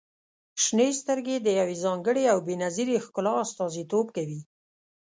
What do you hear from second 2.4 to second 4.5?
بې نظیرې ښکلا استازیتوب کوي.